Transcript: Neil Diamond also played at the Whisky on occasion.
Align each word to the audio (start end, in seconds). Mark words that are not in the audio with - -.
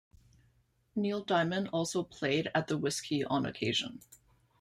Neil 0.95 1.23
Diamond 1.23 1.69
also 1.71 2.01
played 2.01 2.49
at 2.55 2.65
the 2.65 2.75
Whisky 2.75 3.23
on 3.23 3.45
occasion. 3.45 4.01